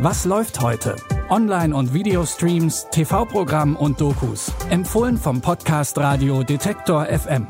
Was 0.00 0.24
läuft 0.24 0.60
heute? 0.60 0.94
Online- 1.28 1.74
und 1.74 1.92
Videostreams, 1.92 2.86
TV-Programm 2.92 3.74
und 3.74 4.00
Dokus. 4.00 4.52
Empfohlen 4.70 5.16
vom 5.16 5.40
Podcast 5.40 5.98
Radio 5.98 6.44
Detektor 6.44 7.06
FM. 7.06 7.48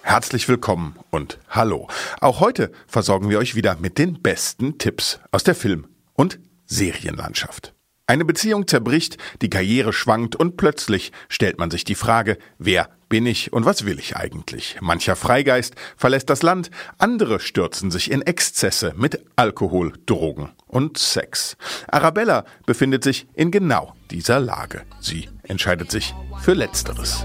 Herzlich 0.00 0.48
willkommen 0.48 0.96
und 1.10 1.38
hallo. 1.50 1.86
Auch 2.22 2.40
heute 2.40 2.72
versorgen 2.86 3.28
wir 3.28 3.38
euch 3.38 3.54
wieder 3.54 3.76
mit 3.76 3.98
den 3.98 4.22
besten 4.22 4.78
Tipps 4.78 5.20
aus 5.32 5.44
der 5.44 5.54
Film- 5.54 5.86
und 6.14 6.40
Serienlandschaft. 6.64 7.74
Eine 8.08 8.24
Beziehung 8.24 8.66
zerbricht, 8.66 9.16
die 9.42 9.50
Karriere 9.50 9.92
schwankt 9.92 10.34
und 10.34 10.56
plötzlich 10.56 11.12
stellt 11.28 11.58
man 11.58 11.70
sich 11.70 11.84
die 11.84 11.94
Frage, 11.94 12.36
wer 12.58 12.88
bin 13.08 13.26
ich 13.26 13.52
und 13.52 13.64
was 13.64 13.84
will 13.84 13.98
ich 13.98 14.16
eigentlich? 14.16 14.76
Mancher 14.80 15.14
Freigeist 15.14 15.76
verlässt 15.96 16.28
das 16.28 16.42
Land, 16.42 16.70
andere 16.98 17.38
stürzen 17.38 17.92
sich 17.92 18.10
in 18.10 18.22
Exzesse 18.22 18.92
mit 18.96 19.24
Alkohol, 19.36 19.92
Drogen 20.06 20.50
und 20.66 20.98
Sex. 20.98 21.56
Arabella 21.88 22.44
befindet 22.66 23.04
sich 23.04 23.28
in 23.34 23.52
genau 23.52 23.94
dieser 24.10 24.40
Lage. 24.40 24.82
Sie 24.98 25.28
entscheidet 25.44 25.90
sich 25.90 26.12
für 26.40 26.54
Letzteres. 26.54 27.24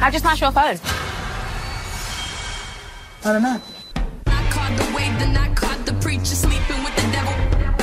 How'd 0.00 0.12
you 0.12 0.18
smash 0.18 0.42
your 0.42 0.50
phone? 0.50 0.80
I 3.22 3.28
don't 3.28 3.40
know. 3.40 3.60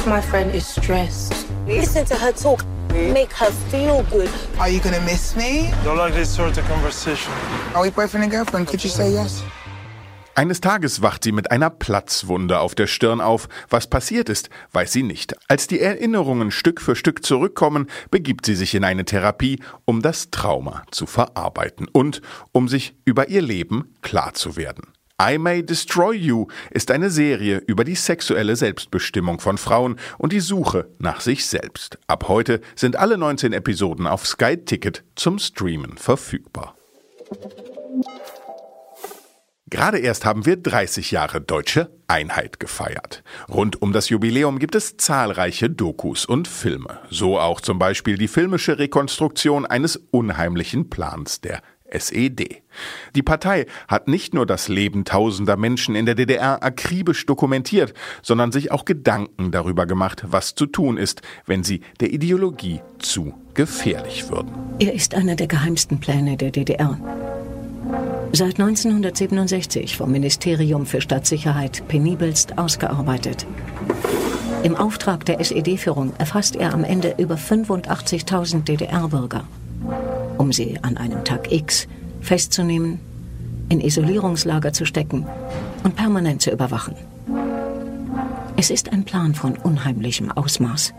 My 0.06 0.22
friend 0.22 0.56
is 0.56 0.66
stressed. 0.68 1.47
Listen 1.68 2.06
to 2.06 2.16
her 2.16 2.32
talk. 2.32 2.64
Make 2.94 3.34
her 3.34 3.52
feel 3.70 4.02
good. 4.10 4.30
Are 4.58 4.70
you 4.70 4.80
gonna 4.80 5.02
miss 5.02 5.36
me? 5.36 5.70
Don't 5.84 5.98
like 5.98 6.14
this 6.14 6.34
sort 6.34 6.58
of 6.58 6.66
conversation. 6.66 7.34
Are 7.76 7.84
we 7.84 7.90
boyfriend 7.90 8.24
and 8.24 8.32
girlfriend? 8.32 8.68
Could 8.68 8.82
you 8.86 8.90
say 8.90 9.12
yes? 9.12 9.44
Eines 10.34 10.62
Tages 10.62 11.02
wacht 11.02 11.26
sie 11.26 11.34
mit 11.34 11.52
einer 11.52 11.70
Platzwunde 11.70 12.60
auf 12.60 12.74
der 12.74 12.88
Stirn 12.88 13.20
auf. 13.20 13.50
Was 13.70 13.88
passiert 13.88 14.30
ist, 14.30 14.50
weiß 14.72 14.94
sie 14.94 15.04
nicht. 15.04 15.36
Als 15.50 15.68
die 15.68 15.82
Erinnerungen 15.82 16.52
Stück 16.52 16.80
für 16.80 16.96
Stück 16.96 17.26
zurückkommen, 17.26 17.88
begibt 18.12 18.46
sie 18.46 18.56
sich 18.56 18.74
in 18.74 18.86
eine 18.86 19.04
Therapie, 19.04 19.60
um 19.84 20.02
das 20.02 20.32
Trauma 20.32 20.84
zu 20.92 21.06
verarbeiten 21.06 21.90
und 21.92 22.22
um 22.54 22.70
sich 22.70 22.96
über 23.04 23.28
ihr 23.28 23.42
Leben 23.42 23.94
klar 24.02 24.36
zu 24.36 24.56
werden. 24.56 24.94
I 25.20 25.40
May 25.40 25.64
Destroy 25.66 26.16
You 26.16 26.46
ist 26.70 26.92
eine 26.92 27.10
Serie 27.10 27.58
über 27.66 27.84
die 27.84 27.96
sexuelle 27.96 28.56
Selbstbestimmung 28.56 29.40
von 29.40 29.58
Frauen 29.58 29.96
und 30.20 30.32
die 30.32 30.40
Suche 30.40 30.90
nach 31.00 31.22
sich 31.22 31.48
selbst. 31.48 31.98
Ab 32.06 32.28
heute 32.28 32.62
sind 32.76 32.98
alle 32.98 33.18
19 33.18 33.52
Episoden 33.52 34.06
auf 34.06 34.28
Sky 34.28 34.58
Ticket 34.58 35.04
zum 35.16 35.40
Streamen 35.40 35.98
verfügbar. 35.98 36.76
Gerade 39.70 39.98
erst 39.98 40.24
haben 40.24 40.46
wir 40.46 40.56
30 40.56 41.12
Jahre 41.12 41.42
deutsche 41.42 41.92
Einheit 42.08 42.60
gefeiert. 42.60 43.22
Rund 43.50 43.82
um 43.82 43.92
das 43.92 44.08
Jubiläum 44.08 44.60
gibt 44.60 44.76
es 44.76 44.96
zahlreiche 44.96 45.70
Dokus 45.70 46.26
und 46.26 46.48
Filme. 46.48 47.00
So 47.10 47.38
auch 47.38 47.60
zum 47.60 47.78
Beispiel 47.78 48.18
die 48.18 48.30
filmische 48.30 48.80
Rekonstruktion 48.80 49.66
eines 49.66 49.98
unheimlichen 49.98 50.90
Plans 50.90 51.42
der 51.42 51.62
SED. 51.92 52.62
Die 53.16 53.24
Partei 53.24 53.66
hat 53.88 54.08
nicht 54.08 54.34
nur 54.34 54.46
das 54.46 54.68
Leben 54.68 55.06
tausender 55.06 55.58
Menschen 55.58 55.96
in 55.96 56.06
der 56.06 56.16
DDR 56.16 56.64
akribisch 56.64 57.26
dokumentiert, 57.26 57.94
sondern 58.22 58.52
sich 58.52 58.72
auch 58.72 58.86
Gedanken 58.86 59.52
darüber 59.52 59.86
gemacht, 59.86 60.24
was 60.28 60.56
zu 60.56 60.66
tun 60.66 60.98
ist, 60.98 61.22
wenn 61.46 61.64
sie 61.64 61.82
der 62.00 62.12
Ideologie 62.12 62.82
zu 63.00 63.34
gefährlich 63.54 64.30
würden. 64.30 64.52
Er 64.80 64.94
ist 64.94 65.16
einer 65.16 65.36
der 65.36 65.48
geheimsten 65.48 66.00
Pläne 66.00 66.38
der 66.38 66.52
DDR. 66.52 66.98
Seit 68.34 68.60
1967 68.60 69.96
vom 69.96 70.12
Ministerium 70.12 70.86
für 70.86 71.02
Stadtsicherheit 71.02 71.88
penibelst 71.88 72.58
ausgearbeitet. 72.58 73.48
Im 74.64 74.76
Auftrag 74.76 75.26
der 75.26 75.40
SED-Führung 75.40 76.14
erfasst 76.18 76.56
er 76.56 76.74
am 76.74 76.84
Ende 76.84 77.16
über 77.18 77.36
85.000 77.36 78.64
DDR-Bürger 78.64 79.48
um 80.38 80.52
sie 80.52 80.78
an 80.82 80.98
einem 80.98 81.24
Tag 81.24 81.52
X 81.52 81.88
festzunehmen, 82.22 83.00
in 83.70 83.82
Isolierungslager 83.82 84.74
zu 84.74 84.86
stecken 84.86 85.26
und 85.84 85.96
permanent 85.96 86.42
zu 86.42 86.52
überwachen. 86.52 86.96
Es 88.56 88.70
ist 88.70 88.92
ein 88.92 89.04
Plan 89.04 89.36
von 89.36 89.58
unheimlichem 89.58 90.32
Ausmaß. 90.32 90.94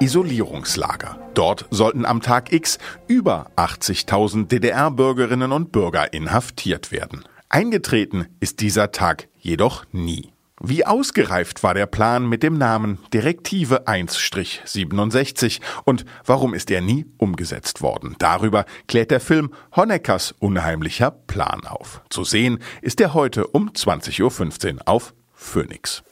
Isolierungslager. 0.00 1.18
Dort 1.34 1.66
sollten 1.70 2.04
am 2.04 2.20
Tag 2.20 2.52
X 2.52 2.78
über 3.06 3.50
80.000 3.56 4.48
DDR-Bürgerinnen 4.48 5.52
und 5.52 5.72
Bürger 5.72 6.12
inhaftiert 6.12 6.92
werden. 6.92 7.24
Eingetreten 7.48 8.26
ist 8.40 8.60
dieser 8.60 8.92
Tag 8.92 9.28
jedoch 9.38 9.84
nie. 9.92 10.32
Wie 10.60 10.84
ausgereift 10.84 11.62
war 11.62 11.74
der 11.74 11.86
Plan 11.86 12.28
mit 12.28 12.42
dem 12.42 12.58
Namen 12.58 12.98
Direktive 13.14 13.86
1-67 13.86 15.60
und 15.84 16.04
warum 16.26 16.52
ist 16.52 16.70
er 16.70 16.80
nie 16.80 17.06
umgesetzt 17.16 17.80
worden? 17.80 18.16
Darüber 18.18 18.64
klärt 18.88 19.12
der 19.12 19.20
Film 19.20 19.52
Honeckers 19.76 20.34
unheimlicher 20.40 21.12
Plan 21.12 21.64
auf. 21.64 22.02
Zu 22.10 22.24
sehen 22.24 22.58
ist 22.82 23.00
er 23.00 23.14
heute 23.14 23.46
um 23.46 23.70
20.15 23.70 24.74
Uhr 24.74 24.80
auf 24.86 25.14
Phoenix. 25.32 26.02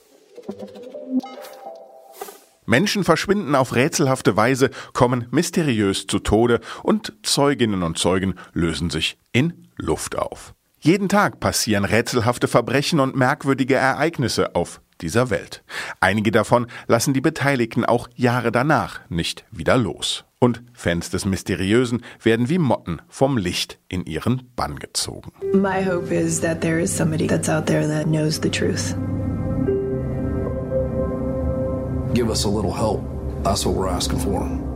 Menschen 2.66 3.04
verschwinden 3.04 3.54
auf 3.54 3.74
rätselhafte 3.74 4.36
Weise, 4.36 4.70
kommen 4.92 5.26
mysteriös 5.30 6.06
zu 6.06 6.18
Tode 6.18 6.60
und 6.82 7.12
Zeuginnen 7.22 7.82
und 7.82 7.98
Zeugen 7.98 8.34
lösen 8.52 8.90
sich 8.90 9.18
in 9.32 9.68
Luft 9.76 10.16
auf. 10.16 10.55
Jeden 10.78 11.08
Tag 11.08 11.40
passieren 11.40 11.84
rätselhafte 11.84 12.48
Verbrechen 12.48 13.00
und 13.00 13.16
merkwürdige 13.16 13.76
Ereignisse 13.76 14.54
auf 14.54 14.80
dieser 15.00 15.30
Welt. 15.30 15.62
Einige 16.00 16.30
davon 16.30 16.66
lassen 16.86 17.14
die 17.14 17.20
Beteiligten 17.20 17.84
auch 17.84 18.08
Jahre 18.14 18.52
danach 18.52 19.00
nicht 19.08 19.44
wieder 19.50 19.76
los. 19.76 20.24
Und 20.38 20.62
Fans 20.74 21.10
des 21.10 21.24
Mysteriösen 21.24 22.02
werden 22.22 22.48
wie 22.48 22.58
Motten 22.58 23.00
vom 23.08 23.38
Licht 23.38 23.78
in 23.88 24.04
ihren 24.04 24.50
Bann 24.54 24.78
gezogen. 24.78 25.32
My 25.54 25.84
hope 25.84 26.14
is 26.14 26.40
that 26.40 26.60
there 26.60 26.80
is 26.80 26.94
somebody 26.94 27.26
that's 27.26 27.48
out 27.48 27.66
there 27.66 27.86
that 27.88 28.04
knows 28.04 28.38
the 28.40 28.50
truth. 28.50 28.94
Give 32.14 32.28
us 32.28 32.44
a 32.44 32.48
little 32.48 32.74
help. 32.74 33.02
That's 33.42 33.64
what 33.66 33.74
we're 33.74 33.88
asking 33.90 34.20
for. 34.20 34.75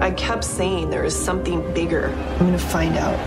I 0.00 0.10
kept 0.12 0.44
saying 0.44 0.88
there 0.88 1.04
is 1.04 1.14
something 1.14 1.60
bigger. 1.74 2.06
I'm 2.08 2.38
going 2.38 2.52
to 2.52 2.58
find 2.58 2.96
out. 2.96 3.18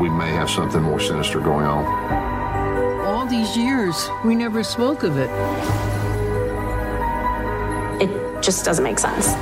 We 0.00 0.08
may 0.08 0.30
have 0.30 0.48
something 0.48 0.80
more 0.80 0.98
sinister 0.98 1.40
going 1.40 1.66
on. 1.66 1.84
All 3.04 3.26
these 3.26 3.54
years, 3.54 4.08
we 4.24 4.34
never 4.34 4.64
spoke 4.64 5.02
of 5.02 5.18
it. 5.18 5.30
It 8.00 8.42
just 8.42 8.64
doesn't 8.64 8.82
make 8.82 8.98
sense. 8.98 9.34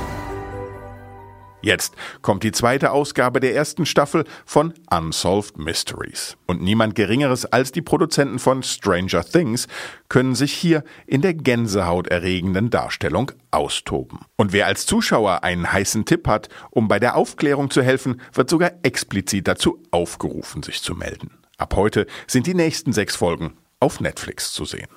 Jetzt 1.63 1.95
kommt 2.21 2.43
die 2.43 2.51
zweite 2.51 2.91
Ausgabe 2.91 3.39
der 3.39 3.55
ersten 3.55 3.85
Staffel 3.85 4.25
von 4.45 4.73
Unsolved 4.91 5.57
Mysteries. 5.57 6.35
Und 6.45 6.61
niemand 6.61 6.93
Geringeres 6.93 7.45
als 7.45 7.71
die 7.71 7.81
Produzenten 7.81 8.37
von 8.37 8.63
Stranger 8.63 9.23
Things 9.23 9.69
können 10.09 10.35
sich 10.35 10.51
hier 10.51 10.83
in 11.07 11.21
der 11.21 11.33
gänsehauterregenden 11.33 12.69
Darstellung 12.69 13.31
austoben. 13.51 14.19
Und 14.35 14.51
wer 14.51 14.67
als 14.67 14.85
Zuschauer 14.85 15.45
einen 15.45 15.71
heißen 15.71 16.03
Tipp 16.03 16.27
hat, 16.27 16.49
um 16.69 16.89
bei 16.89 16.99
der 16.99 17.15
Aufklärung 17.15 17.69
zu 17.69 17.81
helfen, 17.81 18.19
wird 18.33 18.49
sogar 18.49 18.73
explizit 18.83 19.47
dazu 19.47 19.81
aufgerufen, 19.89 20.63
sich 20.63 20.81
zu 20.81 20.95
melden. 20.95 21.31
Ab 21.57 21.77
heute 21.77 22.07
sind 22.27 22.45
die 22.45 22.55
nächsten 22.55 22.91
sechs 22.91 23.15
Folgen 23.15 23.53
auf 23.79 24.01
Netflix 24.01 24.51
zu 24.51 24.65
sehen. 24.65 24.89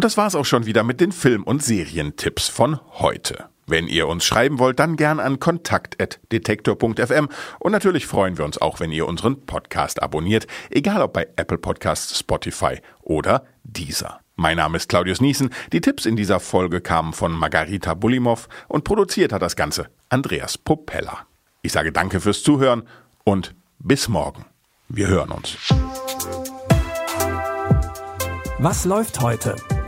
Und 0.00 0.04
das 0.04 0.16
war's 0.16 0.34
auch 0.34 0.46
schon 0.46 0.64
wieder 0.64 0.82
mit 0.82 0.98
den 1.02 1.12
Film- 1.12 1.42
und 1.42 1.62
Serientipps 1.62 2.48
von 2.48 2.80
heute. 3.00 3.50
Wenn 3.66 3.86
ihr 3.86 4.08
uns 4.08 4.24
schreiben 4.24 4.58
wollt, 4.58 4.78
dann 4.78 4.96
gern 4.96 5.20
an 5.20 5.40
kontakt.detektor.fm 5.40 7.28
und 7.58 7.72
natürlich 7.72 8.06
freuen 8.06 8.38
wir 8.38 8.46
uns 8.46 8.56
auch, 8.56 8.80
wenn 8.80 8.92
ihr 8.92 9.06
unseren 9.06 9.44
Podcast 9.44 10.02
abonniert, 10.02 10.46
egal 10.70 11.02
ob 11.02 11.12
bei 11.12 11.28
Apple 11.36 11.58
Podcasts, 11.58 12.18
Spotify 12.18 12.80
oder 13.02 13.44
Deezer. 13.64 14.20
Mein 14.36 14.56
Name 14.56 14.78
ist 14.78 14.88
Claudius 14.88 15.20
Niesen. 15.20 15.50
Die 15.70 15.82
Tipps 15.82 16.06
in 16.06 16.16
dieser 16.16 16.40
Folge 16.40 16.80
kamen 16.80 17.12
von 17.12 17.32
Margarita 17.32 17.92
Bulimov 17.92 18.48
und 18.68 18.84
produziert 18.84 19.34
hat 19.34 19.42
das 19.42 19.54
Ganze 19.54 19.90
Andreas 20.08 20.56
Popella. 20.56 21.26
Ich 21.60 21.72
sage 21.72 21.92
danke 21.92 22.20
fürs 22.20 22.42
Zuhören 22.42 22.84
und 23.24 23.54
bis 23.78 24.08
morgen. 24.08 24.46
Wir 24.88 25.08
hören 25.08 25.30
uns. 25.30 25.58
Was 28.62 28.86
läuft 28.86 29.20
heute? 29.20 29.56